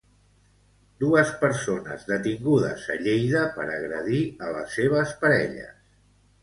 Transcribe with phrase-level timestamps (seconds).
[1.03, 5.81] Dues persones detingudes a Lleida per agredir a les seves parelles.